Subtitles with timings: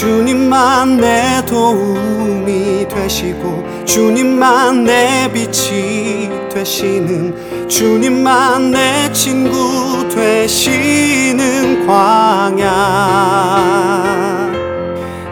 [0.00, 12.70] 주님만 내 도움이 되시고 주님만 내 빛이 되시는 주님만 내 친구 되시는 광야.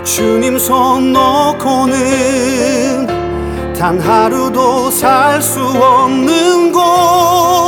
[0.04, 3.06] 주님 손 놓고는
[3.74, 7.67] 단 하루도 살 수 없는 곳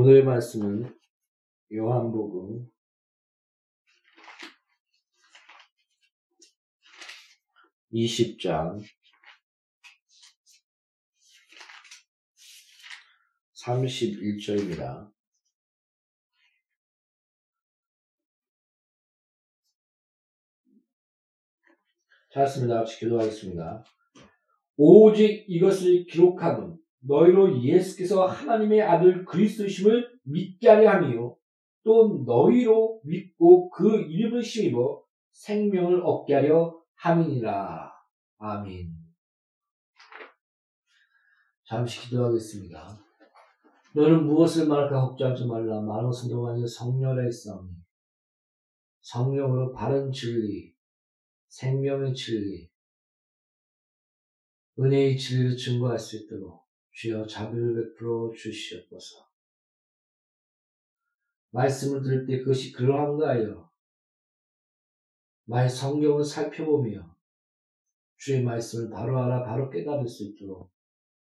[0.00, 0.96] 오늘 말씀은
[1.72, 2.70] 요한복음
[7.92, 8.80] 20장
[13.56, 15.12] 31절입니다.
[22.30, 22.78] 잘했습니다.
[22.78, 23.84] 같이 기도하겠습니다.
[24.76, 31.36] 오직 이것을 기록함은 너희로 예수께서 하나님의 아들 그리스도심을 믿게 하려 함이요.
[31.84, 35.02] 또 너희로 믿고 그 이름을 심입어
[35.32, 37.92] 생명을 얻게 하려 함이니라.
[38.38, 38.92] 아멘.
[41.64, 42.98] 잠시 기도하겠습니다.
[43.94, 45.80] 너는 무엇을 말할까 걱정하지 말라.
[45.80, 47.70] 많은 순종하니 성령의 싸움이.
[49.00, 50.74] 성령으로 바른 진리,
[51.48, 52.70] 생명의 진리,
[54.78, 56.67] 은혜의 진리를 증거할 수 있도록
[56.98, 59.28] 주여 자비를 베풀어 주시옵소서.
[61.50, 63.70] 말씀을 들을 때 그것이 그러한가 하여
[65.44, 67.16] 나의 성경을 살펴보며
[68.16, 70.72] 주의 말씀을 바로 알아 바로 깨달을 수 있도록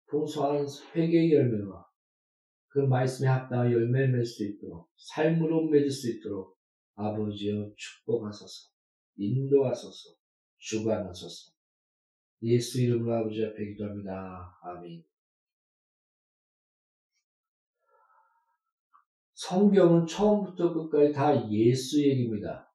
[0.07, 1.89] 풍성한 회개의 열매와
[2.67, 6.59] 그 말씀에 합당한 열매를 맺을 수 있도록 삶으로 맺을 수 있도록
[6.95, 8.69] 아버지여 축복하소서
[9.15, 10.09] 인도하소서
[10.57, 11.53] 주관하소서
[12.41, 14.59] 예수 이름으로 아버지 앞에 기도합니다.
[14.61, 15.12] 아멘
[19.47, 22.71] 성경은 처음부터 끝까지 다 예수 얘기입니다.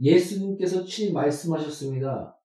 [0.00, 2.36] 예수님께서 친히 말씀하셨습니다.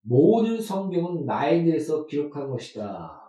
[0.00, 3.20] 모든 성경은 나에 대해서 기록한 것이다.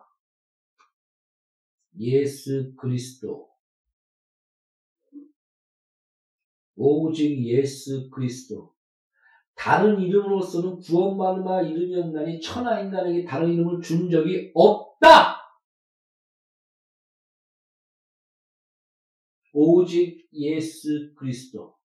[2.00, 3.50] 예수 그리스도.
[6.78, 8.74] 오직 예수 그리스도.
[9.56, 10.80] 다른 이름으로서는
[11.44, 15.35] 바 이름이었나니 천하 인간에게 다른 이름을 준 적이 없다!
[19.66, 21.76] 오직 예수 그리스도.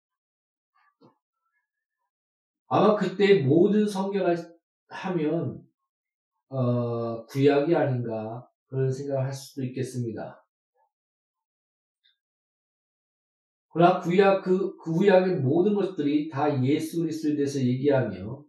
[2.66, 4.36] 아마 그때 모든 성경을
[4.88, 5.62] 하면
[6.50, 10.44] 어, 구약이 아닌가 그런 생각을 할 수도 있겠습니다.
[13.72, 18.44] 그러나 구약 그, 그 구약의 모든 것들이 다 예수 그리스도에 대해서 얘기하며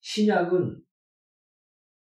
[0.00, 0.82] 신약은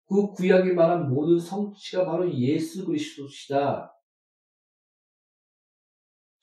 [0.06, 3.94] 그 구약에 말한 모든 성취가 바로 예수 그리스도시다.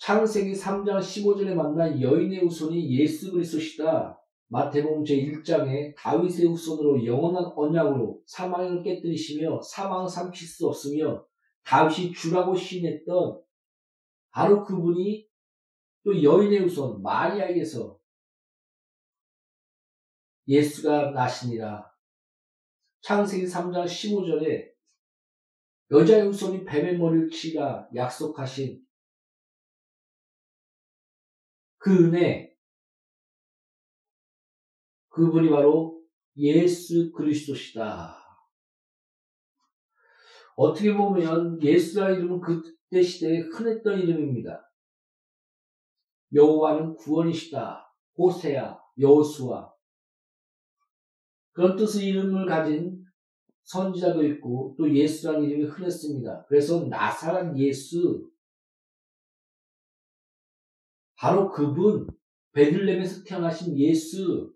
[0.10, 4.20] 창세기 3장 15절에 만난 여인의 후손이 예수 그리스도시다.
[4.48, 11.24] 마태복음 제1장에 다윗의 후손으로 영원한 언약으로 사망을 깨뜨리시며 사망 삼킬 수 없으며
[11.64, 13.40] 다윗이 주라고 시인했던
[14.32, 15.28] 바로 그분이
[16.04, 18.00] 또 여인의 후손 마리아에게서
[20.48, 21.86] 예수가 나시니라.
[23.02, 24.70] 창세기 3장 15절에
[25.92, 28.89] 여자의 후손이 뱀의 머리를 치라 약속하신
[31.80, 32.54] 그 은혜,
[35.10, 36.02] 그분이 바로
[36.38, 38.18] 예수 그리스도시다.
[40.56, 44.70] 어떻게 보면 예수라는 이름은 그때 시대에 흔했던 이름입니다.
[46.34, 47.94] 여호와는 구원이시다.
[48.18, 49.74] 호세야, 여호수아.
[51.54, 53.06] 그런 뜻의 이름을 가진
[53.64, 56.46] 선지자도 있고 또 예수라는 이름이 흔했습니다.
[56.48, 58.30] 그래서 나사란 예수
[61.20, 62.08] 바로 그분
[62.54, 64.56] 베들렘에서 태어나신 예수.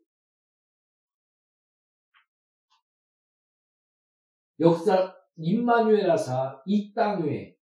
[4.61, 7.57] 역사 임마누엘라사 이 땅에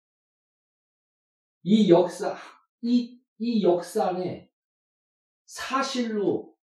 [1.63, 2.36] 이 역사
[2.82, 4.51] 이, 이 역사 안에
[5.46, 6.58] 사실로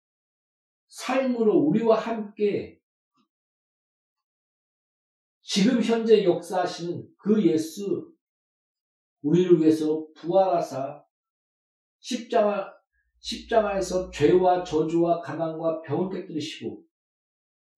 [0.89, 2.82] 삶으로 우리와 함께
[5.42, 8.13] 지금 현재 역사하시는 그 예수
[9.22, 11.04] 우리를 위해서 부활하사
[12.05, 12.71] 십자가
[13.19, 16.83] 십자가에서 죄와 저주와 가난과 병을 깨뜨리시고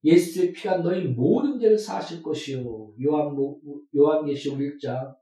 [0.03, 2.93] 예수의 피가 너희 모든 죄를 사하실 것이요.
[3.05, 3.33] 요한,
[3.95, 5.15] 요한계시록 1장.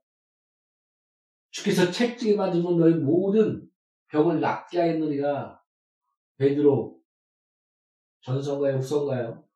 [1.52, 3.70] 주께서 책찍에 맞으면 너희 모든
[4.08, 5.62] 병을 낫게 하였느니라.
[6.38, 7.00] 베드로.
[8.22, 8.78] 전선가요?
[8.78, 9.48] 후선가요?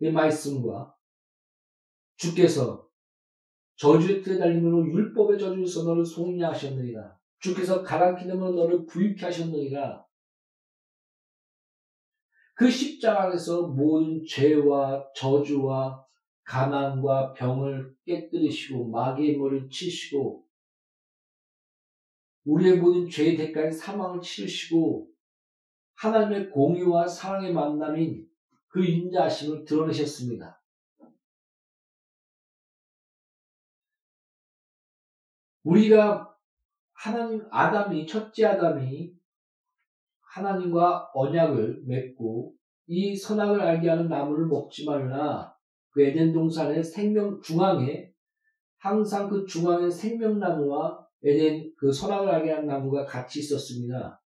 [0.00, 0.94] 이 말씀과
[2.16, 2.85] 주께서
[3.76, 7.16] 저주의 틀에 달림으로 율법의 저주에서 너를 속량하셨느니라.
[7.38, 10.04] 주께서 가랑키 되면 너를 부유케 하셨느니라.
[12.54, 16.04] 그 십자가 안에서 모든 죄와 저주와
[16.44, 20.46] 가난과 병을 깨뜨리시고 마귀의 머리를 치시고
[22.44, 25.10] 우리의 모든 죄의 대가인 사망을 치르시고
[25.96, 28.26] 하나님의 공의와 사랑의 만남인
[28.68, 30.62] 그 인자하심을 드러내셨습니다.
[35.66, 36.32] 우리가
[36.92, 39.12] 하나님 아담이 첫째 아담이
[40.34, 42.54] 하나님과 언약을 맺고
[42.86, 45.52] 이 선악을 알게 하는 나무를 먹지 말라.
[45.90, 48.12] 그 에덴 동산의 생명 중앙에
[48.78, 54.22] 항상 그 중앙에 생명나무와 에덴 그 선악을 알게 하는 나무가 같이 있었습니다.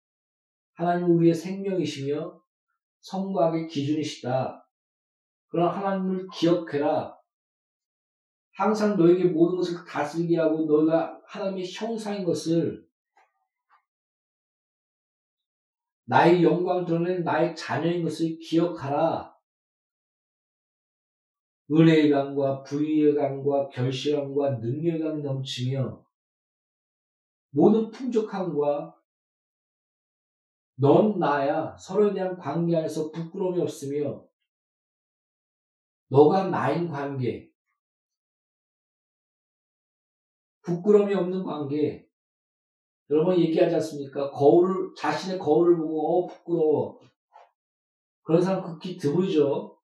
[0.74, 2.38] 하나님은 우리의 생명이시며
[3.00, 4.68] 성과의 기준이시다.
[5.48, 7.16] 그런 하나님을 기억해라.
[8.60, 12.86] 항상 너에게 모든 것을 다스리게 하고 너가 하나님의 형상인 것을
[16.04, 19.34] 나의 영광 드러낸 나의 자녀인 것을 기억하라.
[21.72, 26.04] 은혜의 강과 부의의 강과 결실함과 능력의 강이 넘치며
[27.52, 28.94] 모든 풍족함과
[30.74, 34.22] 넌 나야 서로에 대한 관계 안에서 부끄러움이 없으며
[36.08, 37.49] 너가 나인 관계
[40.70, 42.08] 부끄러움이 없는 관계
[43.10, 44.30] 여러분 얘기하지 않습니까?
[44.30, 47.00] 거울을 자신의 거울을 보고 어 부끄러워
[48.22, 49.76] 그런 사람 극히 드물죠.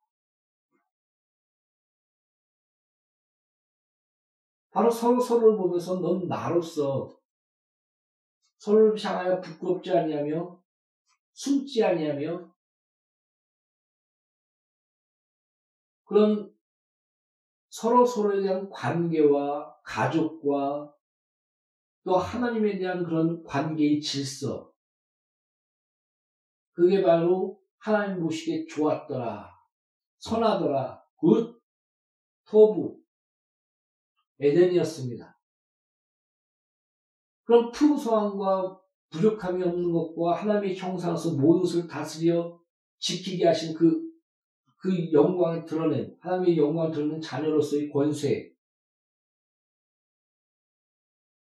[4.70, 7.18] 바로 서로 서로를 보면서 넌 나로서
[8.58, 10.62] 서로를 향하여 부끄럽지 아니하며
[11.32, 12.54] 숨지 아니하며
[16.04, 16.55] 그런
[17.76, 20.94] 서로 서로에 대한 관계와 가족과
[22.04, 24.72] 또 하나님에 대한 그런 관계의 질서
[26.72, 29.54] 그게 바로 하나님 보시기에 좋았더라
[30.20, 31.60] 선하더라 good
[32.46, 32.98] טוב
[34.40, 35.38] 에덴이었습니다.
[37.44, 38.80] 그럼 풍성함과
[39.10, 42.58] 부족함이 없는 것과 하나님의 형상에서 모든 것을 다스려
[42.98, 44.05] 지키게 하신 그,
[44.86, 48.52] 그 영광을 드러낸, 하나님의 영광을 드러낸 자녀로서의 권세,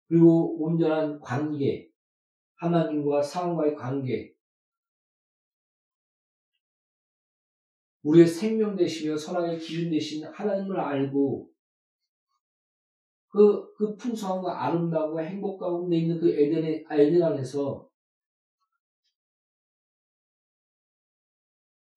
[0.07, 1.91] 그리고 온전한 관계,
[2.55, 4.33] 하나님과 상황과의 관계,
[8.01, 11.51] 우리의 생명 되시며 선악의 기준 되신 하나님을 알고
[13.27, 17.88] 그, 그 풍성함과 아름다움과 행복 가운데 있는 그 에덴의, 아, 에덴 안에서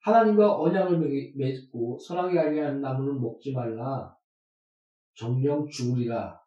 [0.02, 4.16] 하나님과 언약을 맺고 선하게 알게 하는 나무는 먹지 말라.
[5.14, 6.40] 정령 죽으리라.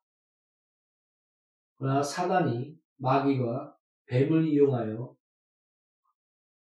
[1.78, 3.76] 그러나 사단이 마귀가
[4.08, 5.16] 뱀을 이용하여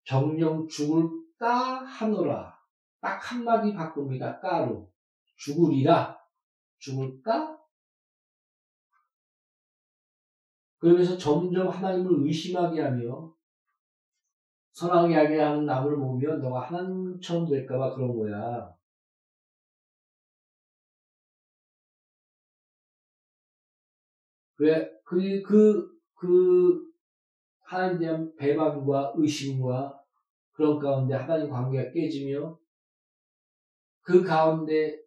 [0.05, 2.57] 정령 죽을까 하노라.
[3.00, 4.38] 딱 한마디 바꿉니다.
[4.38, 4.93] 까로.
[5.37, 6.16] 죽으리라.
[6.78, 7.59] 죽을까?
[10.78, 13.36] 그러면서 점점 하나님을 의심하게 하며
[14.76, 18.75] 선하게 하게 하는 나무를 보면 너가 하나님처럼 될까봐 그런 거야.
[24.56, 26.92] 그래, 그, 그, 그,
[27.61, 29.99] 하나님에 대한 배반과 의심과
[30.52, 32.59] 그런 가운데 하나님 관계가 깨지며
[34.02, 35.00] 그 가운데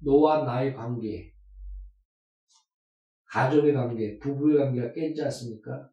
[0.00, 1.32] 너와 나의 관계,
[3.24, 5.89] 가족의 관계, 부부의 관계가 깨지 않습니까?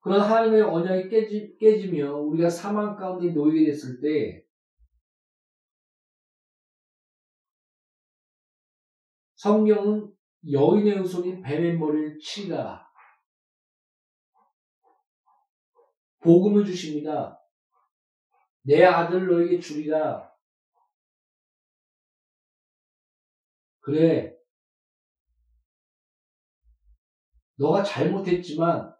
[0.00, 4.44] 그런 하나님의 언약이 깨지, 깨지며 우리가 사망 가운데 놓이게 됐을 때
[9.36, 10.14] 성경은
[10.50, 12.86] 여인의 후손이 뱀의 머리를 치리라.
[16.20, 17.38] 복음을 주십니다.
[18.62, 20.30] 내 아들 너에게 주리라.
[23.80, 24.36] 그래.
[27.56, 28.94] 너가 잘못했지만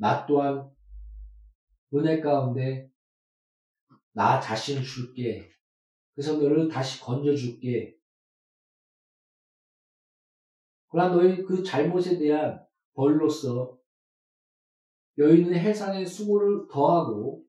[0.00, 0.70] 나 또한
[1.92, 2.88] 은혜 가운데
[4.12, 5.50] 나 자신을 줄게.
[6.14, 7.96] 그래서 너를 다시 건져줄게.
[10.88, 12.64] 그러나 너의 그 잘못에 대한
[12.94, 13.76] 벌로서
[15.18, 17.44] 여인은 해산의 수고를 더하고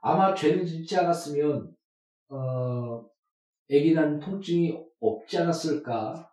[0.00, 1.76] 아마 죄를 짓지 않았으면
[2.28, 3.04] 어,
[3.68, 6.32] 애기 난 통증이 없지 않았을까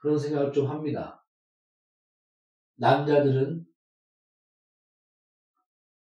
[0.00, 1.25] 그런 생각을 좀 합니다.
[2.76, 3.66] 남자들은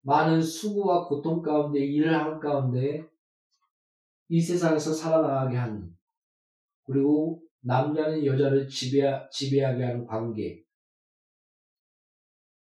[0.02, 3.08] 많은 수고와 고통 가운데 일을 하는 가운데
[4.28, 5.96] 이 세상에서 살아나가게 하는
[6.86, 9.02] 그리고 남자는 여자를 지배,
[9.32, 10.64] 지배하게 하는 관계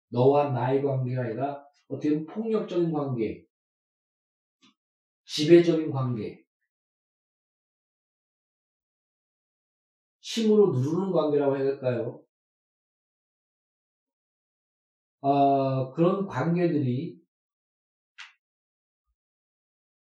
[0.09, 3.47] 너와 나의 관계가 아니라 어떻게 보면 폭력적인 관계
[5.25, 6.43] 지배적인 관계
[10.21, 12.23] 힘으로 누르는 관계라고 해야 될까요?
[15.23, 17.17] 어, 그런 관계들이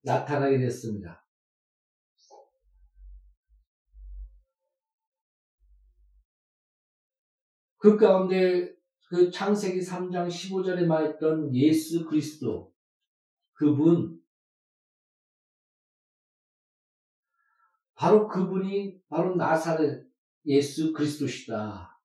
[0.01, 1.25] 나타나게 됐습니다.
[7.77, 8.73] 그 가운데
[9.09, 12.73] 그 창세기 3장 15절에 말했던 예수 그리스도
[13.53, 14.21] 그분
[17.93, 20.07] 바로 그분이 바로 나사렛
[20.45, 21.99] 예수 그리스도시다.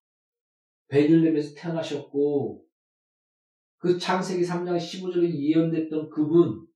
[0.88, 2.63] 베들렘에서 태어나셨고
[3.84, 6.66] 그 창세기 3장 15절에 예언됐던 그분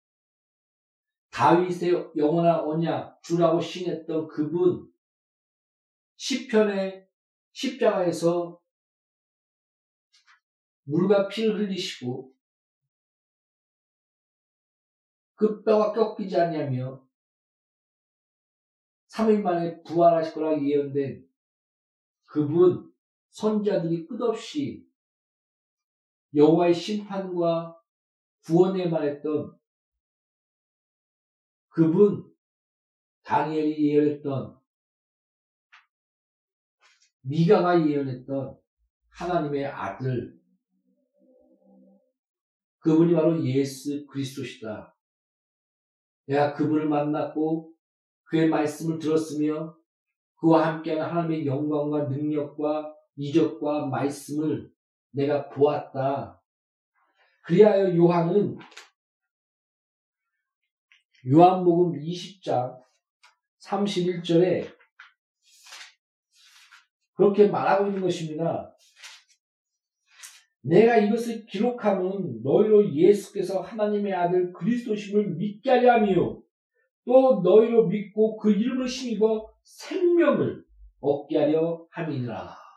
[1.31, 4.93] 다윗의 영원한 언약 주라고 신했던 그분
[6.17, 7.09] 시편의
[7.53, 8.61] 십자가에서
[10.83, 12.31] 물과 피를 흘리시고
[15.37, 17.09] 그 뼈가 꺾이지 않냐며
[19.15, 21.27] 3일 만에 부활하실 거라 예언된
[22.27, 22.93] 그분
[23.31, 24.88] 선자들이 끝없이
[26.35, 27.77] 여호와의 심판과
[28.45, 29.57] 구원에 말했던
[31.69, 32.25] 그분
[33.23, 34.59] 다니엘이 예언했던
[37.23, 38.59] 미가가 예언했던
[39.11, 40.39] 하나님의 아들
[42.81, 44.97] 그분이 바로 예수 그리스도시다.
[46.27, 47.75] 내가 그분을 만났고
[48.25, 49.77] 그의 말씀을 들었으며
[50.37, 54.73] 그와 함께하는 하나님의 영광과 능력과 이적과 말씀을
[55.11, 56.41] 내가 보았다.
[57.45, 58.59] 그리하여 요한은
[61.27, 62.79] 요한복음 20장
[63.65, 64.71] 31절에
[67.15, 68.75] 그렇게 말하고 있는 것입니다.
[70.61, 76.41] 내가 이것을 기록하면 너희로 예수께서 하나님의 아들 그리스도심을 믿게 하려 하며
[77.05, 80.65] 또 너희로 믿고 그 이름을 힘입어 생명을
[81.01, 82.68] 얻게 하려 함이니라.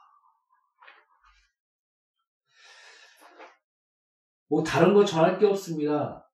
[4.51, 6.29] 뭐 다른 거 전할 게 없습니다.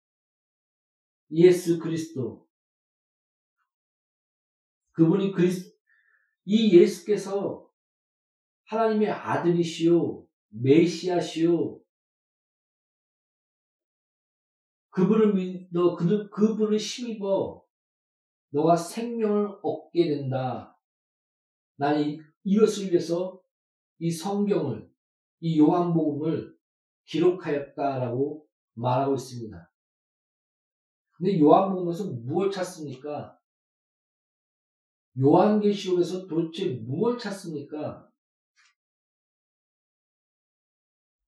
[1.30, 2.48] 예수 그리스도.
[4.94, 5.78] 그분이 그리스
[6.44, 7.70] 이 예수께서
[8.64, 11.80] 하나님의 아들이시요 메시아시요
[14.90, 17.64] 그분을 믿어 그, 그분을 힘입어
[18.50, 20.76] 너가 생명을 얻게 된다.
[21.76, 23.40] 나는 이것을 위해서
[24.00, 24.92] 이 성경을
[25.40, 26.57] 이 요한복음을
[27.08, 29.72] 기록하였다라고 말하고 있습니다.
[31.14, 33.38] 근데 요한복음에서 무엇을 찾습니까?
[35.20, 38.08] 요한계시록에서 도대체 무엇을 찾습니까?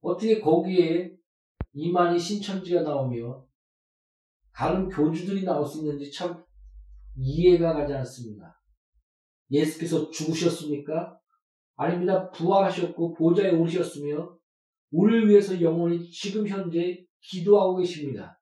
[0.02, 1.18] 어떻게 거기에
[1.74, 3.48] 이만희 신천지가 나오며
[4.54, 6.44] 다른 교주들이 나올 수 있는지 참
[7.16, 8.62] 이해가 가지 않습니다.
[9.50, 11.20] 예수께서 죽으셨습니까?
[11.76, 12.30] 아닙니다.
[12.32, 14.39] 부활하셨고 보좌에 오르셨으며
[14.92, 18.40] 우리를 위해서 영원히 지금 현재 기도하고 계십니다.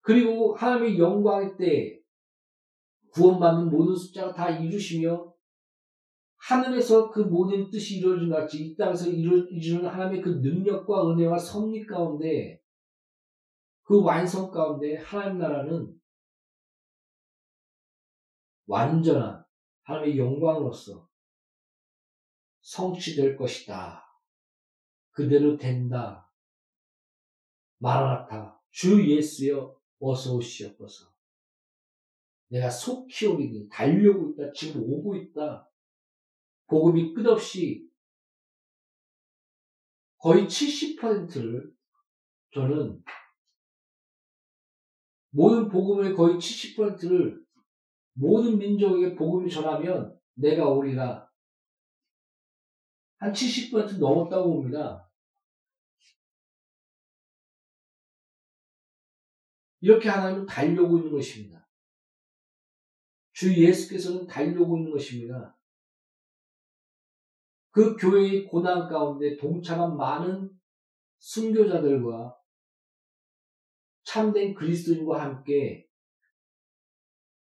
[0.00, 2.00] 그리고 하나님의 영광의 때
[3.12, 5.34] 구원받는 모든 숫자가 다 이루시며
[6.36, 11.84] 하늘에서 그 모든 뜻이 이루어진 것 같이 이 땅에서 이루어지는 하나님의 그 능력과 은혜와 섭리
[11.84, 12.60] 가운데
[13.82, 15.94] 그 완성 가운데 하나님 나라는
[18.66, 19.44] 완전한
[19.82, 21.07] 하나님의 영광으로서
[22.68, 24.04] 성취될 것이다.
[25.10, 26.30] 그대로 된다.
[27.78, 31.10] 마라나타 주 예수여 어서 오시옵소서.
[32.48, 34.52] 내가 속히 오리니 달려오고 있다.
[34.52, 35.68] 지금 오고 있다.
[36.66, 37.88] 복음이 끝없이
[40.18, 41.72] 거의 70%를
[42.52, 43.02] 저는
[45.30, 47.42] 모든 복음의 거의 70%를
[48.12, 51.27] 모든 민족에게 복음을 전하면 내가 오리라.
[53.18, 55.08] 한 70% 넘었다고 봅니다.
[59.80, 61.68] 이렇게 하나님은 달려오고 있는 것입니다.
[63.32, 65.56] 주 예수께서는 달려오고 있는 것입니다.
[67.70, 70.50] 그 교회의 고난 가운데 동참한 많은
[71.18, 72.36] 순교자들과
[74.02, 75.86] 참된 그리스도인과 함께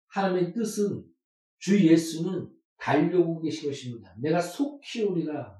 [0.08, 1.04] 하나님의 뜻은
[1.58, 4.14] 주 예수는 달려오고 계신 것입니다.
[4.18, 5.55] 내가 속히 오리라.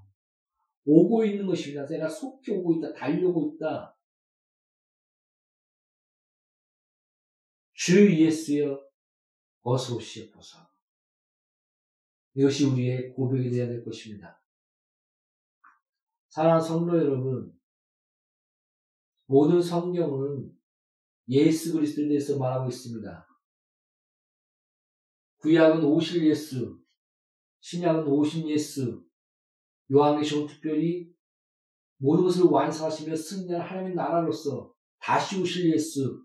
[0.87, 1.85] 오고 있는 것입니다.
[1.85, 2.92] 내가 속히 오고 있다.
[2.94, 3.99] 달려오고 있다.
[7.75, 8.81] 주 예수여
[9.62, 10.66] 어서 오시옵소서.
[12.35, 14.42] 이것이 우리의 고백이 되어야 될 것입니다.
[16.29, 17.59] 사랑하는 성도 여러분,
[19.27, 20.55] 모든 성경은
[21.29, 23.27] 예수 그리스도에 대해서 말하고 있습니다.
[25.38, 26.81] 구약은 오실 예수,
[27.61, 29.06] 신약은 오신 예수,
[29.92, 31.11] 요한계시록 특별히
[31.99, 36.25] 모든 것을 완성하시며 승리한 하나님의 나라로서 다시 오실 예수,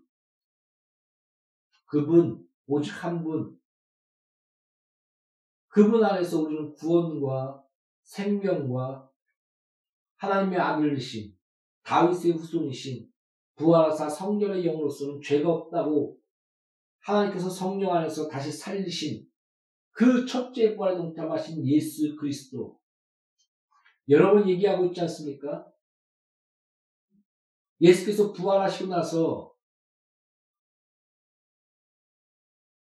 [1.86, 3.58] 그분, 오직 한 분,
[5.68, 7.64] 그분 안에서 우리는 구원과
[8.02, 9.10] 생명과
[10.16, 11.34] 하나님의 아들이신
[11.82, 13.10] 다윗의 후손이신
[13.56, 16.18] 부활하사 성령의 영으로서는 죄가 없다고
[17.00, 19.26] 하나님께서 성령 안에서 다시 살리신
[19.90, 22.78] 그 첫째 부활에 동참하신 예수 그리스도
[24.08, 25.72] 여러 번 얘기하고 있지 않습니까?
[27.80, 29.54] 예수께서 부활하시고 나서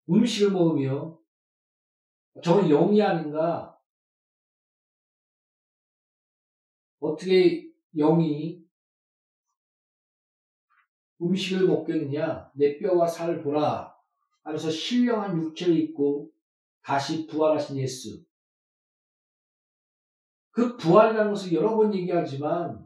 [0.09, 1.19] 음식을 먹으며
[2.43, 3.77] 저건 영이 아닌가?
[6.99, 8.65] 어떻게 영이
[11.21, 12.51] 음식을 먹겠느냐?
[12.55, 13.95] 내 뼈와 살을 보라.
[14.43, 16.31] 하면서 신령한 육체를 입고
[16.81, 18.26] 다시 부활하신 예수.
[20.57, 22.83] 그 부활이라는 것을 여러 번 얘기하지만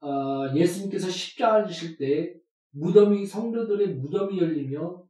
[0.00, 5.06] 어, 예수님께서 십자가를 지실 때 무덤이 성도들의 무덤이 열리며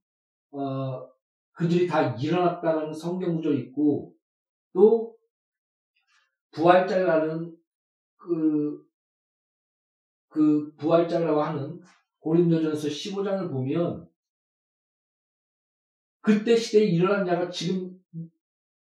[0.51, 1.09] 어,
[1.53, 4.17] 그들이 다 일어났다는 성경 구절이 있고
[4.73, 5.17] 또
[6.51, 7.57] 부활자라는
[8.17, 8.85] 그,
[10.31, 11.81] 그 부활자라고 하는
[12.19, 14.09] 고린도전서 15장을 보면
[16.21, 17.97] 그때 시대에 일어난 자가 지금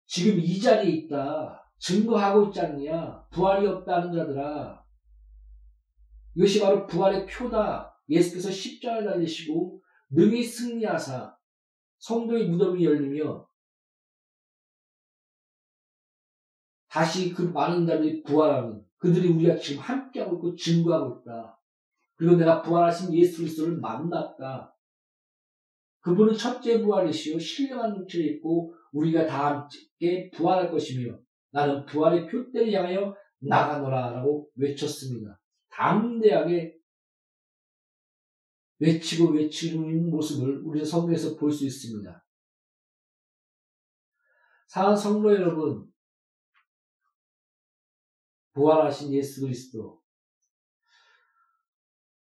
[0.06, 4.84] 지금 이 자리에 있다 증거하고 있지 않느냐 부활이 없다는 자들아
[6.34, 11.36] 이것이 바로 부활의 표다 예수께서 십자가를 달리시고 능히 승리하사
[11.98, 13.48] 성도의 무덤이 열리며
[16.88, 21.58] 다시 그 많은 자들이 부활하는 그들이 우리가 지금 함께하고 있고 증거하고 있다.
[22.16, 24.76] 그리고 내가 부활하신 예수 그리스도를 만났다.
[26.00, 31.16] 그분은 첫째 부활이시요 신령한 육체를 입고 우리가 다 함께 부활할 것이며
[31.50, 35.40] 나는 부활의 표대를 향하여 나가노라라고 외쳤습니다.
[35.70, 36.78] 담대하게
[38.78, 42.24] 외치고 외치는 모습을 우리 성경에서 볼 수 있습니다.
[44.68, 45.92] 사랑 성도 여러분,
[48.52, 50.00] 부활하신 예수 그리스도.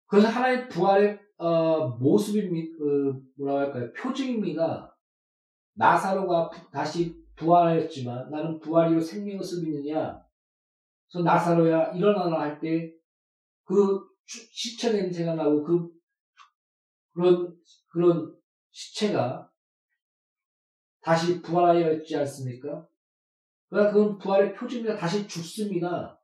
[0.07, 2.77] 그것은 하나의 부활의 어, 모습입니다.
[2.77, 3.93] 그, 뭐라고 할까요?
[3.93, 4.97] 표징입니다.
[5.73, 10.23] 나사로가 다시 부활하였지만 나는 부활이요 생명을 믿느냐?
[11.11, 12.95] 그래서 나사로야 일어나라 할 때
[13.65, 15.89] 그 시체 냄새가 나고 그
[17.13, 18.35] 그런 그런
[18.71, 19.51] 시체가
[21.01, 22.87] 다시 부활하여 있지 않습니까?
[23.69, 24.97] 그러나 그건 부활의 표징입니다.
[24.97, 26.19] 다시 죽습니다.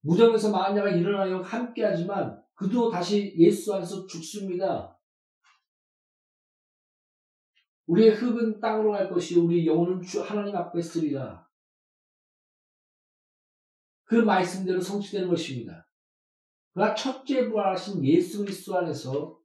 [0.00, 4.93] 무덤에서 마녀가 일어나여 함께하지만 그도 다시 예수 안에서 죽습니다.
[7.86, 11.46] 우리의 흙은 땅으로 갈 것이 우리 영혼은 주 하나님 앞에 쓰리라.
[14.04, 15.88] 그 말씀대로 성취되는 것입니다.
[16.72, 19.38] 그가 첫째 부활하신 예수 그리스도 안에서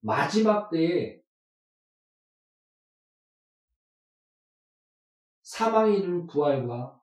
[0.00, 1.20] 마지막 때에
[5.42, 7.00] 사망에 이르는 부활과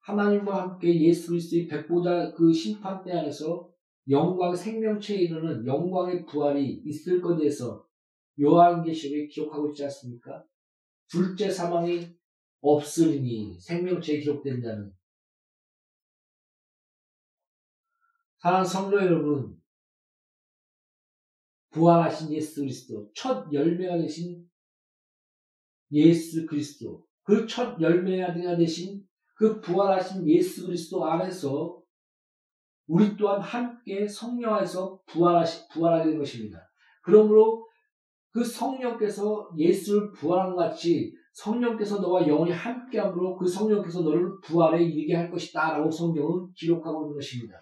[0.00, 3.68] 하나님과 함께 예수 그리스도의 백보자 그 심판 때 안에서
[4.08, 7.85] 영광 생명체에 이르는 영광의 부활이 있을 것에서
[8.40, 10.44] 요한계시록에 기록하고 있지 않습니까?
[11.08, 12.14] 둘째 사망이
[12.60, 14.92] 없으리니 생명체에 기록된 자는
[18.38, 19.56] 사랑하는 성도 여러분
[21.70, 24.48] 부활하신 예수 그리스도 첫 열매가 되신
[25.92, 31.82] 예수 그리스도 그 첫 열매가 되신 그 부활하신 예수 그리스도 안에서
[32.86, 36.58] 우리 또한 함께 성령 안에서 부활하시, 부활하게 된 것입니다.
[37.02, 37.65] 그러므로
[38.36, 45.14] 그 성령께서 예수를 부활한 것 같이 성령께서 너와 영원히 함께함으로 그 성령께서 너를 부활에 이르게
[45.14, 47.58] 할 것이다 라고 성경은 기록하고 있는 것입니다.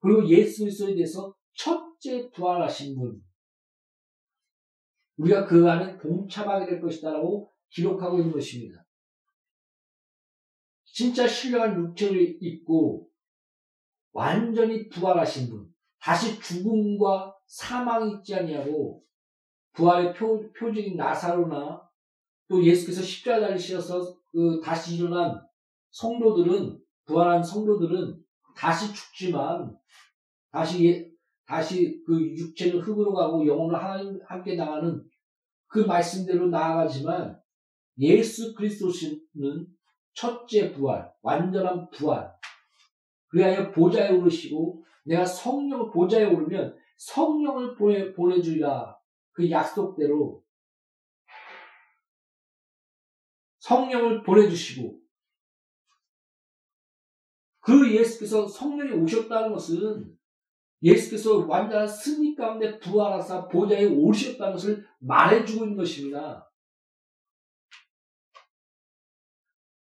[0.00, 3.22] 그리고 예수 그리스도에 대해서 첫째 부활하신 분
[5.18, 8.84] 우리가 그 안에 동참하게 될 것이다 라고 기록하고 있는 것입니다.
[10.84, 13.08] 진짜 신령한 육체를 입고
[14.10, 19.04] 완전히 부활하신 분, 다시 죽음과 사망이 있지 아니하고
[19.78, 21.80] 부활의 표, 표징인 나사로나
[22.48, 25.40] 또 예수께서 십자가 달리셔서 그 다시 일어난
[25.92, 28.20] 성도들은 부활한 성도들은
[28.56, 29.76] 다시 죽지만
[30.50, 31.08] 다시 예,
[31.46, 35.00] 다시 그 육체는 흙으로 가고 영혼을 하나님 함께 나가는
[35.68, 37.40] 그 말씀대로 나아가지만
[37.98, 39.66] 예수 그리스도는
[40.12, 42.32] 첫째 부활, 완전한 부활.
[43.28, 48.97] 그리하여 보좌에 오르시고 내가 성령을 보좌에 오르면 성령을 보내, 보내주리라.
[49.38, 50.42] 그 약속대로
[53.60, 54.98] 성령을 보내주시고
[57.60, 60.18] 그 예수께서 성령이 오셨다는 것은
[60.82, 66.50] 예수께서 완전한 승리 가운데 부활하사 보좌에 오르셨다는 것을 말해주고 있는 것입니다.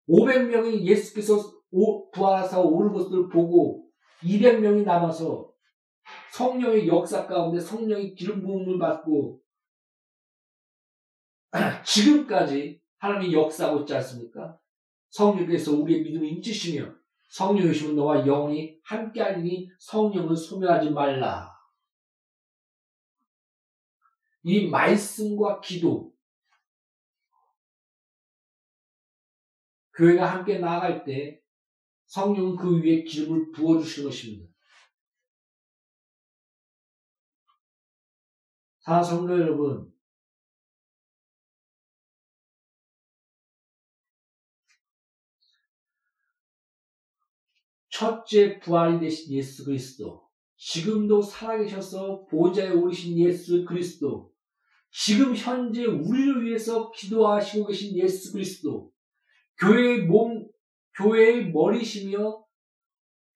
[0.10, 1.62] 500명이 예수께서
[2.12, 3.90] 부활하사 오는 것을 보고
[4.22, 5.56] 200명이 남아서
[6.34, 9.45] 성령의 역사 가운데 성령의 기름 부음을 받고
[11.86, 14.60] 지금까지 하나님이 역사하고 있지 않습니까?
[15.10, 16.94] 성령께서 우리의 믿음을 인치시며
[17.30, 21.54] 성령이 오시면 너와 영원히 함께하리니 성령을 소멸하지 말라.
[24.44, 26.14] 이 말씀과 기도
[29.96, 31.42] 교회가 함께 나아갈 때
[32.08, 34.54] 성령은 그 위에 기름을 부어주시는 것입니다.
[38.80, 39.95] 사 성도 여러분,
[47.98, 50.28] 첫째 부활이 되신 예수 그리스도,
[50.58, 54.34] 지금도 살아계셔서 보좌에 오르신 예수 그리스도,
[54.92, 58.92] 지금 현재 우리를 위해서 기도하시고 계신 예수 그리스도,
[59.62, 60.46] 교회의 몸,
[60.98, 62.44] 교회의 머리시며,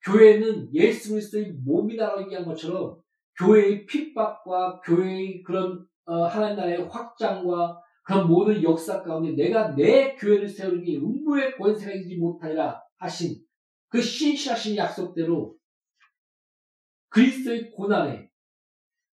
[0.04, 2.98] 교회는 예수 그리스도의 몸이라고 얘기한 것처럼,
[3.38, 10.50] 교회의 핍박과 교회의 그런 어, 하나님 나라의 확장과 그런 모든 역사 가운데 내가 내 교회를
[10.50, 13.36] 세우는 게 음부의 권세가 이지 못하리라 하신
[13.90, 15.56] 그 신실하신 약속대로
[17.10, 18.30] 그리스도의 고난에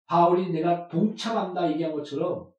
[0.06, 2.52] 바울이 내가 동참한다 얘기한 것처럼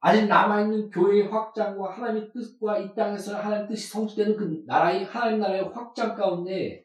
[0.00, 5.70] 아직 남아있는 교회의 확장과 하나님의 뜻과 이 땅에서 하나님의 뜻이 성취되는 그 나라의 하나님 나라의
[5.72, 6.84] 확장 가운데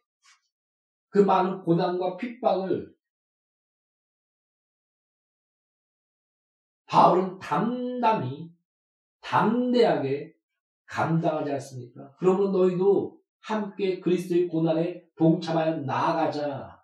[1.09, 2.93] 그 많은 고난과 핍박을
[6.87, 8.51] 바울은 담담히
[9.21, 10.33] 담대하게
[10.85, 12.13] 감당하지 않습니까?
[12.17, 16.81] 그러므로 너희도 함께 그리스도의 고난에 동참하여 나아가자.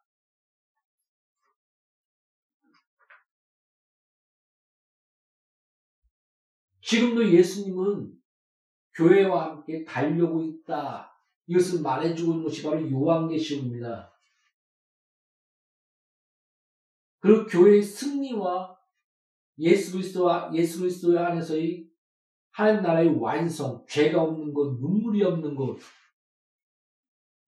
[6.81, 8.13] 지금도 예수님은
[8.93, 11.13] 교회와 함께 달려고 있다.
[11.47, 14.13] 이것을 말해주고 있는 것이 바로 요한계시록입니다.
[17.19, 18.77] 그리고 교회의 승리와
[19.59, 21.89] 예수 그리스도와 예수 그리스도 안에서의
[22.51, 25.77] 하나님 나라의 완성, 죄가 없는 것, 눈물이 없는 것,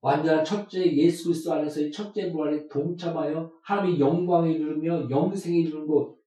[0.02, 6.20] 완전한 첫째 예수 그리스도 안에서의 첫째 부활에 동참하여 하나님의 영광에 이르며 영생에 이르는 곳,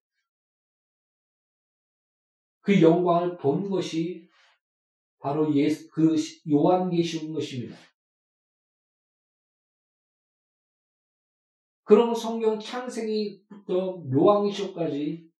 [2.60, 4.28] 그 영광을 본 것이
[5.18, 6.16] 바로 예수, 그
[6.50, 7.76] 요한계시인 것입니다.
[11.84, 15.30] 그러면 성경 창세기부터 묘왕계시까지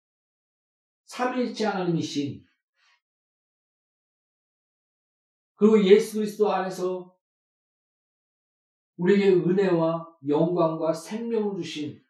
[1.05, 2.45] 삼일째 하나님이신
[5.55, 7.12] 그리고 예수 그리스도 안에서
[8.97, 12.03] 우리에게 은혜와 영광과 생명을 주신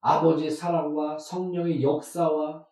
[0.00, 2.66] 아버지의 사랑과 성령의 역사와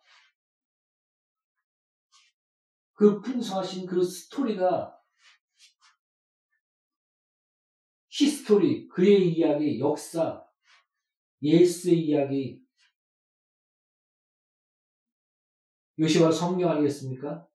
[2.93, 4.97] 그 풍성하신 그 스토리가
[8.09, 10.45] history, 그의 이야기, 역사,
[11.41, 12.63] 예수의 이야기,
[16.19, 17.47] 바로 성경 아니겠습니까?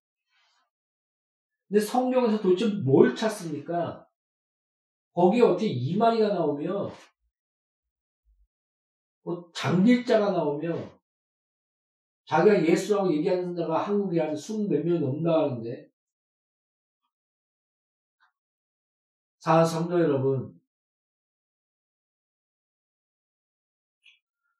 [1.69, 4.08] 근데 성경에서 도대체 뭘 찾습니까?
[5.19, 6.93] 거기에 어떻게 이만희가 나오며,
[9.25, 10.73] 뭐 장길자가 나오며,
[12.27, 15.91] 자기가 예수라고 얘기하는 자가 한국에 한 스물 몇 명이 넘나 하는데,
[19.41, 20.57] 사 성도 여러분,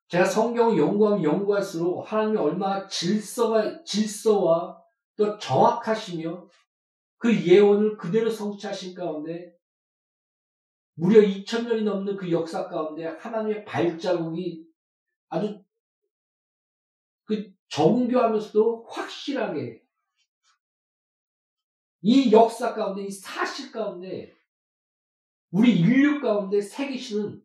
[0.09, 4.83] 제가 성경을 연구하면 연구할수록 하나님이 얼마나 질서가, 질서와
[5.15, 6.49] 또 정확하시며
[7.19, 9.57] 그 예언을 그대로 성취하신 가운데
[10.99, 14.67] 무려 2000년이 넘는 그 역사 가운데 하나님의 발자국이
[15.29, 15.63] 아주
[17.25, 19.81] 그 정교하면서도 확실하게
[22.01, 24.35] 이 역사 가운데, 이 사실 가운데
[25.51, 27.43] 우리 인류 가운데 새기시는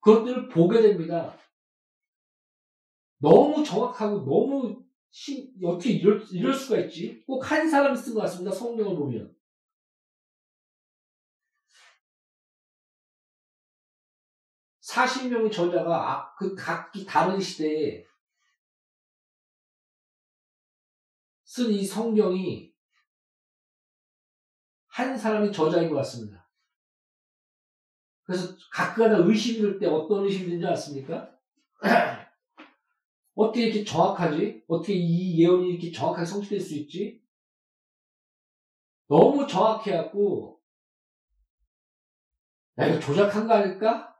[0.00, 1.38] 그것들을 보게 됩니다.
[3.18, 7.22] 너무 정확하고 너무 신, 어떻게 이럴, 이럴 수가 있지?
[7.26, 8.52] 꼭 한 사람이 쓴 것 같습니다.
[8.56, 9.37] 성경을 보면.
[14.88, 18.06] 사십 명의 저자가 아, 그 각기 다른 시대에
[21.44, 22.72] 쓴 이 성경이
[24.86, 26.48] 한 사람이 저자인 것 같습니다.
[28.22, 31.38] 그래서 가끔가다 의심이 들 때 어떤 의심이 드는지 아십니까?
[33.34, 34.64] 어떻게 이렇게 정확하지?
[34.68, 37.22] 어떻게 이 예언이 이렇게 정확하게 성취될 수 있지?
[39.06, 40.62] 너무 정확해갖고,
[42.78, 44.17] 야, 이거 조작한 거 아닐까?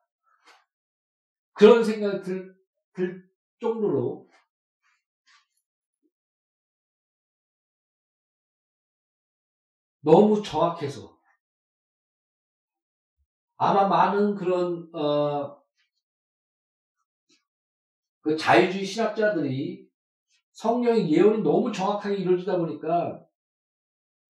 [1.58, 2.56] 그런 생각이 들,
[2.92, 3.28] 들
[3.60, 4.30] 정도로,
[10.00, 11.18] 너무 정확해서,
[13.56, 15.60] 아마 많은 그런 어,
[18.20, 19.90] 그 자유주의 신학자들이
[20.52, 23.26] 성령의 예언이 너무 정확하게 이루어지다 보니까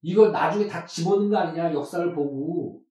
[0.00, 2.82] 이거 나중에 다 집어넣은 거 아니냐, 역사를 보고.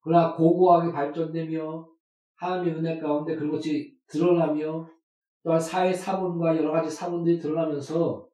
[0.00, 1.97] 그러나 고고하게 발전되며,
[2.38, 4.88] 하나님의 은혜 가운데 그런 것이 드러나며,
[5.42, 8.28] 또한 사회 사본과 여러 가지 사본들이 드러나면서,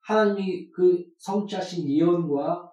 [0.00, 2.72] 하나님이 그 성취하신 예언과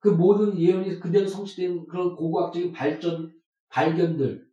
[0.00, 3.32] 그 모든 예언이 그대로 성취된 그런 고고학적인 발전,
[3.68, 4.48] 발견들,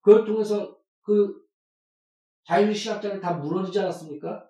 [0.00, 1.44] 그걸 통해서 그
[2.44, 4.48] 자유주의 신학자는 다 무너지지 않았습니까?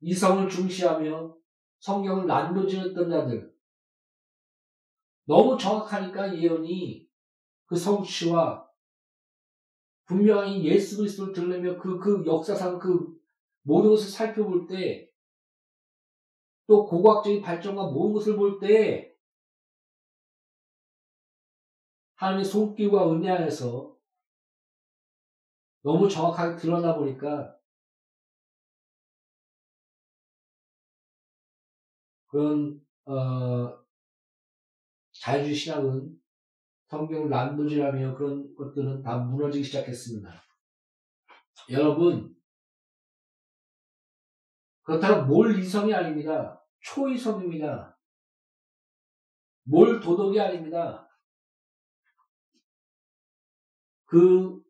[0.00, 1.36] 이성을 중시하며
[1.80, 3.54] 성경을 난도지었던 자들.
[5.24, 7.08] 너무 정확하니까 예언이
[7.66, 8.68] 그 성취와
[10.06, 13.16] 분명히 예수 그리스도를 들으며 그, 그 역사상 그
[13.62, 15.08] 모든 것을 살펴볼 때,
[16.66, 19.14] 또 고고학적인 발전과 모든 것을 볼 때,
[22.16, 23.96] 하나님의 손길과 은혜 안에서
[25.82, 27.56] 너무 정확하게 드러나 보니까
[32.30, 33.84] 그런 어,
[35.12, 36.16] 자유주의 신학은
[36.88, 40.42] 성경을 난도질하며 그런 것들은 다 무너지기 시작했습니다.
[41.70, 42.34] 여러분
[44.82, 46.64] 그렇다고 몰 이성이 아닙니다.
[46.80, 47.98] 초이성입니다.
[49.64, 51.08] 몰 도덕이 아닙니다.
[54.06, 54.60] 그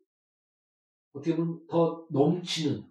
[1.13, 2.90] 어떻게 보면 더 넘치는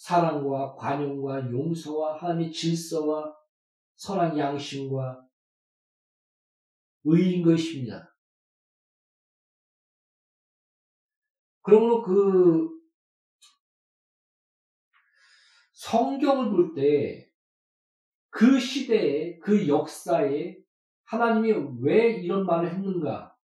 [0.00, 3.36] 사랑과 관용과 용서와 하나님의 질서와
[3.96, 5.28] 선한 양심과
[7.04, 8.16] 의인 것입니다.
[11.60, 12.70] 그러므로 그
[15.74, 17.30] 성경을 볼 때
[18.30, 20.56] 그 시대에 그 역사에
[21.04, 23.36] 하나님이 왜 이런 말을 했는가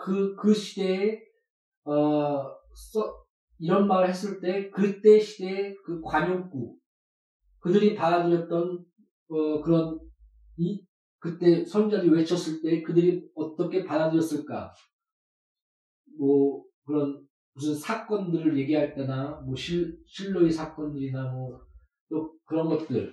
[0.00, 1.20] 그, 그 시대에,
[1.84, 3.26] 어, 써,
[3.58, 6.76] 이런 말을 했을 때, 그때 시대의 그 관용구,
[7.60, 8.84] 그들이 받아들였던,
[9.28, 9.98] 어, 그런,
[10.56, 10.84] 이,
[11.18, 14.72] 그때 선자들이 외쳤을 때 그들이 어떻게 받아들였을까?
[16.18, 21.60] 뭐, 그런, 무슨 사건들을 얘기할 때나, 뭐, 실, 실로의 사건들이나, 뭐,
[22.08, 23.12] 또 그런 것들.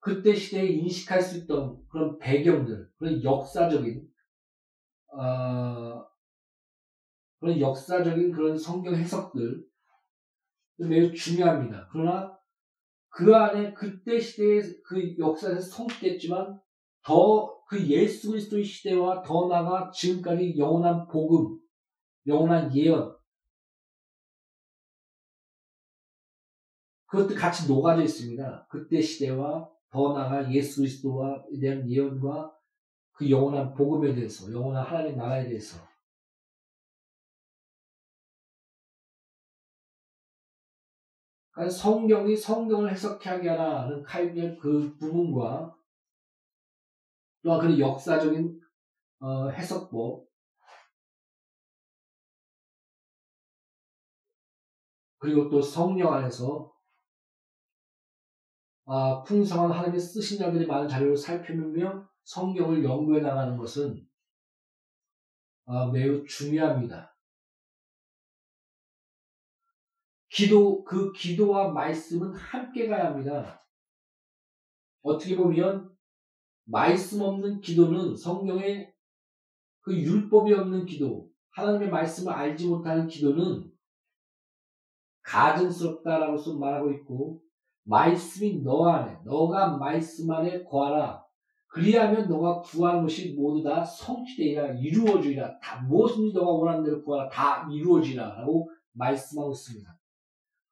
[0.00, 4.08] 그때 시대에 인식할 수 있던 그런 배경들, 그런 역사적인,
[5.12, 6.07] 어,
[7.40, 9.64] 그런 역사적인 그런 성경 해석들,
[10.78, 11.88] 매우 중요합니다.
[11.92, 12.36] 그러나
[13.10, 16.60] 그 안에 그때 시대의 그 역사에서 성취됐지만
[17.02, 21.60] 더 그 예수 그리스도의 시대와 더 나아가 지금까지 영원한 복음,
[22.26, 23.14] 영원한 예언,
[27.06, 28.66] 그것도 같이 녹아져 있습니다.
[28.70, 32.54] 그때 시대와 더 나아가 예수 그리스도와 대한 예언과
[33.12, 35.78] 그 영원한 복음에 대해서, 영원한 하나님의 나라에 대해서
[41.58, 45.76] 그러니까 성경이 성경을 해석하게 하라는 칼빈의 그 부분과
[47.42, 48.60] 또한 그 역사적인
[49.18, 50.24] 어, 해석법
[55.18, 56.72] 그리고 또 성령 안에서
[58.84, 64.06] 아, 풍성한 하나님의 쓰신 자들이 많은 자료를 살펴보며 성경을 연구해 나가는 것은
[65.66, 67.17] 아, 매우 중요합니다.
[70.30, 73.60] 기도, 그 기도와 말씀은 함께 가야 합니다.
[75.02, 75.90] 어떻게 보면,
[76.64, 78.92] 말씀 없는 기도는 성경에
[79.80, 83.70] 그 율법이 없는 기도, 하나님의 말씀을 알지 못하는 기도는
[85.22, 87.42] 가증스럽다라고 말하고 있고,
[87.84, 91.24] 말씀이 너 안에, 너가 말씀 안에 거하라.
[91.68, 95.58] 그리하면 너가 구하는 것이 모두 다 성취되리라, 이루어지리라.
[95.58, 97.28] 다, 무엇이든지 너가 원하는 대로 구하라.
[97.28, 98.36] 다 이루어지리라.
[98.36, 99.97] 라고 말씀하고 있습니다.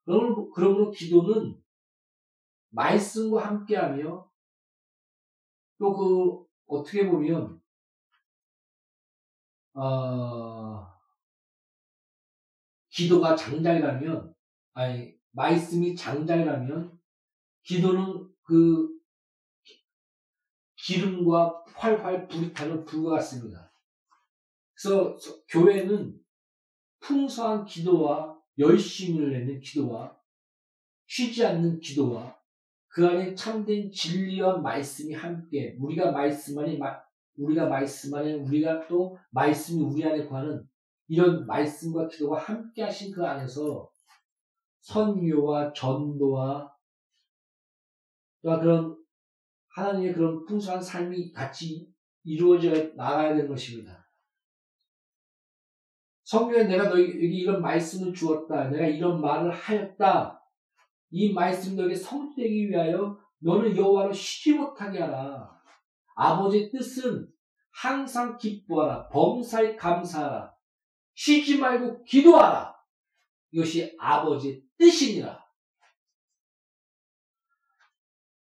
[0.07, 1.61] 그러므로, 기도는
[2.71, 4.31] 말씀과 함께하며
[5.79, 7.61] 또 그 어떻게 보면
[9.75, 10.87] 어,
[12.91, 14.35] 기도가 장작이라면
[14.73, 16.99] 아니 말씀이 장작이라면
[17.63, 18.89] 기도는 그
[20.77, 23.71] 기름과 활활 불이 타는 불과 같습니다.
[24.75, 25.17] 그래서
[25.49, 26.19] 교회는
[27.01, 30.17] 풍성한 기도와 열심을 내는 기도와
[31.07, 32.37] 쉬지 않는 기도와
[32.89, 36.79] 그 안에 참된 진리와 말씀이 함께 우리가 말씀 안에
[37.37, 40.67] 우리가 말씀 안에 우리가 또 말씀이 우리 안에 구하는
[41.09, 43.89] 이런 말씀과 기도가 함께 하신 그 안에서
[44.81, 46.73] 선교와 전도와
[48.43, 48.97] 또 그런
[49.69, 51.93] 하나님의 그런 풍성한 삶이 같이
[52.25, 54.06] 이루어져 나가야 되는 것입니다.
[56.27, 58.69] 성경에 내가 너에게 이런 말씀을 주었다.
[58.69, 60.43] 내가 이런 말을 하였다.
[61.11, 65.49] 이 말씀 너에게 성취되기 위하여 너는 여호와로 쉬지 못하게 하라.
[66.17, 67.29] 아버지의 뜻은
[67.71, 69.09] 항상 기뻐하라.
[69.09, 70.53] 범사에 감사하라.
[71.15, 72.75] 쉬지 말고 기도하라.
[73.53, 75.47] 이것이 아버지의 뜻이니라.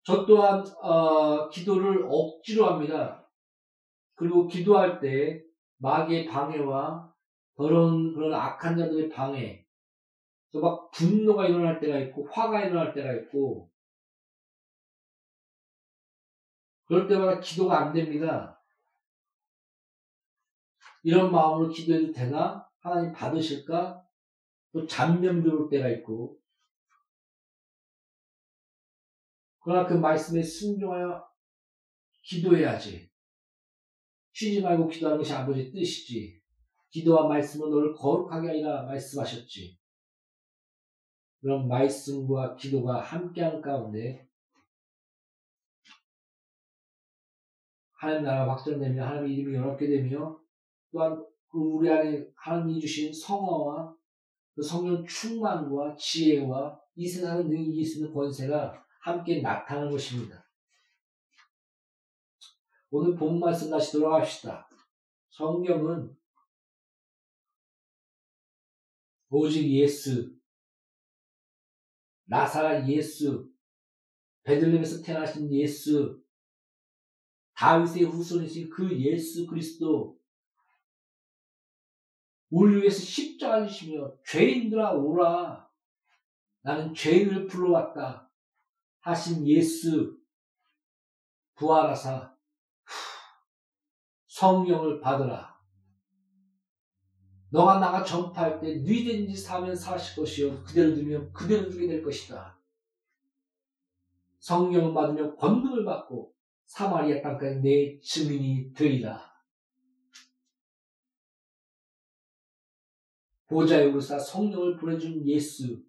[0.05, 3.29] 저 또한 어, 기도를 억지로 합니다.
[4.15, 5.43] 그리고 기도할 때
[5.77, 7.08] 마귀의 방해와
[7.59, 9.67] 그런 그런 악한 자들의 방해,
[10.53, 13.69] 또막 분노가 일어날 때가 있고 화가 일어날 때가 있고
[16.85, 18.63] 그럴 때마다 기도가 안 됩니다.
[21.03, 22.67] 이런 마음으로 기도해도 되나?
[22.79, 24.07] 하나님 받으실까?
[24.73, 26.39] 또 잔면 들어올 때가 있고
[29.59, 31.29] 그러나 그 말씀에 순종하여
[32.23, 33.11] 기도해야지.
[34.33, 36.38] 쉬지 말고 기도하는 것이 아버지의 뜻이지.
[36.91, 39.79] 기도와 말씀은 너를 거룩하게 하리라 말씀하셨지.
[41.41, 44.29] 그런 말씀과 기도가 함께한 가운데
[47.93, 50.41] 하나님 나라가 확전되며 하나님의 이름이 여롭게 되며
[50.93, 53.95] 또한 그 우리 안에 하나님이 주신 성화와
[54.55, 60.45] 그 성령 충만과 지혜와 이 세상을 능히 이길 수 있는 권세가 함께 나타나는 것입니다.
[62.91, 64.69] 오늘 본 말씀 다시 돌아갑시다.
[65.31, 66.18] 성경은
[69.31, 70.35] 오직 예수,
[72.25, 73.51] 나사라 예수,
[74.43, 76.23] 베들렘에서 태어나신 예수,
[77.55, 80.19] 다윗의 후손이신 그 예수 그리스도,
[82.51, 85.69] 우리 위해서 십자가 지시며 죄인들아 오라.
[86.63, 88.31] 나는 죄인을 불러왔다.
[89.01, 90.19] 하신 예수.
[91.55, 92.35] 부활하사.
[94.29, 95.58] 성령을 받으라.
[97.51, 102.59] 너가 나가 전파할 때 니든지 사면 사실 것이요 그대로 두면 그대로 두게 될 것이다.
[104.41, 106.35] 성령을 받으며 권능을 받고
[106.67, 109.29] 사마리아 땅까지 내 증인이 되리라.
[113.47, 115.83] 보좌에 오르사 성령을 보내준 예수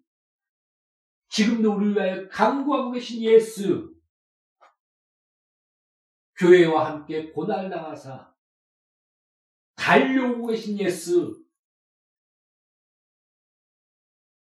[1.28, 3.94] 지금도 우리를 위하여 강구하고 계신 예수
[6.38, 8.34] 교회와 함께 고난을 당하사
[9.74, 11.44] 달려오고 계신 예수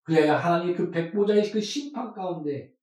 [0.10, 2.76] 그래야 하나님의 그 백보자의 그 심판 가운데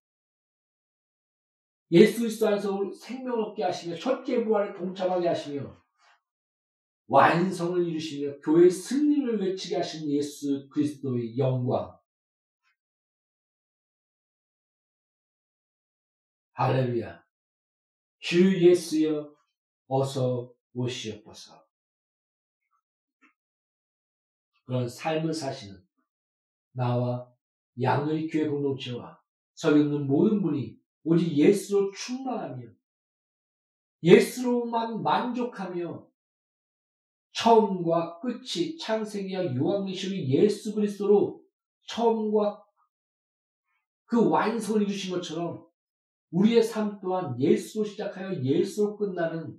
[1.91, 5.85] 예수 그리스도 안에서 생명을 얻게 하시며 첫째 부활에 동참하게 하시며
[7.09, 11.99] 완성을 이루시며 교회의 승리를 외치게 하신 예수 그리스도의 영광
[16.53, 17.27] 할렐루야.
[18.21, 19.35] 주 예수여
[19.89, 21.67] 어서 오시옵소서.
[24.65, 25.86] 그런 삶을 사시는
[26.77, 27.33] 나와
[27.81, 29.19] 양의 교회 공동체와
[29.55, 32.69] 저기 있는 모든 분이 오직 예수로 충만하며
[34.03, 36.07] 예수로만 만족하며
[37.33, 41.43] 처음과 끝이 창세기와 요한계시록이 예수 그리스도로
[41.89, 42.65] 처음과
[44.07, 45.67] 그 완성을 이루신 것처럼
[46.31, 49.59] 우리의 삶 또한 예수로 시작하여 예수로 끝나는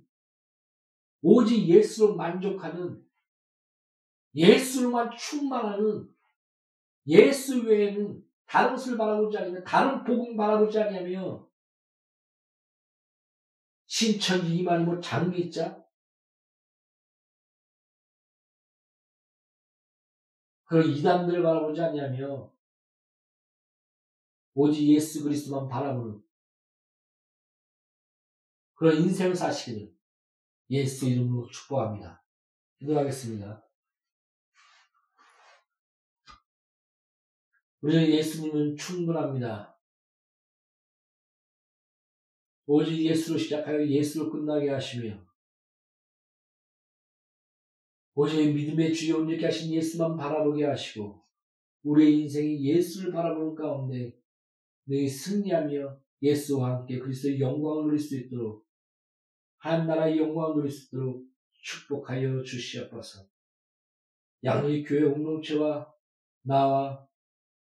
[1.22, 3.02] 오직 예수로 만족하는
[4.34, 6.08] 예수로만 충만하는
[7.08, 11.48] 예수 외에는 다른 것을 바라보지 않으며 다른 복음 바라보지 않으며
[13.86, 15.84] 신천지 이만이 뭐 장기자
[20.64, 22.52] 그런 이단들을 바라보지 않냐며
[24.54, 26.22] 오직 예수 그리스도만 바라보는
[28.74, 29.96] 그런 인생을 사시기를
[30.70, 32.22] 예수 이름으로 축복합니다.
[32.78, 33.67] 기도하겠습니다.
[37.80, 39.78] 우리 예수님은 충분합니다.
[42.66, 45.24] 오직 예수로 시작하여 예수로 끝나게 하시며
[48.14, 51.24] 오직 믿음의 주여 온전케 하신 예수만 바라보게 하시고
[51.84, 54.12] 우리의 인생이 예수를 바라보는 가운데
[54.86, 58.66] 늘 승리하며 예수와 함께 그리스도의 영광을 누릴 수 있도록
[59.58, 63.28] 한 나라의 영광을 누릴 수 있도록 축복하여 주시옵소서.
[64.42, 65.92] 양의 교회 공동체와
[66.42, 67.07] 나와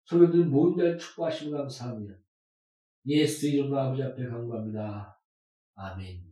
[0.06, 2.16] 소교들 모든 자 축복하시면 감사합니다.
[3.08, 5.20] 예수 이름으로 아버지 앞에 간구합니다.
[5.76, 6.25] 아멘.